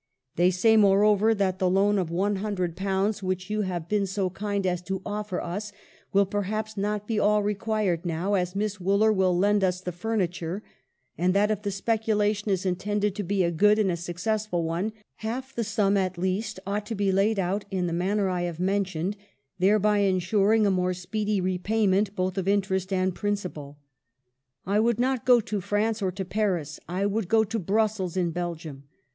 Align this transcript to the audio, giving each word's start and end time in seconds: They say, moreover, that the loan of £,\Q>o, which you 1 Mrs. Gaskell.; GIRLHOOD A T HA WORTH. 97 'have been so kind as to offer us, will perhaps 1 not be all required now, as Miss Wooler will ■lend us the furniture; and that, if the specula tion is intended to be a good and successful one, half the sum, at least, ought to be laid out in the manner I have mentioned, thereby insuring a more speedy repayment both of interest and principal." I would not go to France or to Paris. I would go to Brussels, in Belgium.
They 0.35 0.49
say, 0.49 0.77
moreover, 0.77 1.35
that 1.35 1.59
the 1.59 1.69
loan 1.69 1.99
of 1.99 2.09
£,\Q>o, 2.09 2.11
which 2.11 2.21
you 2.31 2.37
1 2.37 2.37
Mrs. 2.39 2.69
Gaskell.; 2.73 3.01
GIRLHOOD 3.05 3.05
A 3.05 3.19
T 3.19 3.21
HA 3.21 3.21
WORTH. 3.21 3.21
97 3.21 3.67
'have 3.69 3.87
been 3.89 4.07
so 4.07 4.29
kind 4.31 4.65
as 4.65 4.81
to 4.81 5.01
offer 5.05 5.41
us, 5.41 5.71
will 6.11 6.25
perhaps 6.25 6.75
1 6.75 6.81
not 6.81 7.07
be 7.07 7.19
all 7.19 7.43
required 7.43 8.03
now, 8.07 8.33
as 8.33 8.55
Miss 8.55 8.79
Wooler 8.81 9.13
will 9.13 9.35
■lend 9.37 9.61
us 9.61 9.79
the 9.79 9.91
furniture; 9.91 10.63
and 11.19 11.35
that, 11.35 11.51
if 11.51 11.61
the 11.61 11.69
specula 11.69 12.33
tion 12.33 12.49
is 12.51 12.65
intended 12.65 13.13
to 13.13 13.21
be 13.23 13.43
a 13.43 13.51
good 13.51 13.77
and 13.77 13.99
successful 13.99 14.63
one, 14.63 14.91
half 15.17 15.53
the 15.53 15.63
sum, 15.63 15.95
at 15.95 16.17
least, 16.17 16.59
ought 16.65 16.87
to 16.87 16.95
be 16.95 17.11
laid 17.11 17.37
out 17.37 17.65
in 17.69 17.85
the 17.85 17.93
manner 17.93 18.27
I 18.27 18.41
have 18.41 18.59
mentioned, 18.59 19.15
thereby 19.59 19.99
insuring 19.99 20.65
a 20.65 20.71
more 20.71 20.95
speedy 20.95 21.39
repayment 21.39 22.15
both 22.15 22.39
of 22.39 22.47
interest 22.47 22.91
and 22.91 23.13
principal." 23.13 23.77
I 24.65 24.79
would 24.79 24.99
not 24.99 25.27
go 25.27 25.39
to 25.41 25.61
France 25.61 26.01
or 26.01 26.11
to 26.13 26.25
Paris. 26.25 26.79
I 26.89 27.05
would 27.05 27.27
go 27.27 27.43
to 27.43 27.59
Brussels, 27.59 28.17
in 28.17 28.31
Belgium. 28.31 28.85